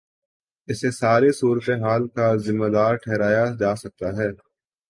[0.67, 4.29] اسے ساری صورت حال کا ذمہ دار ٹھہرایا جا سکتا ہے۔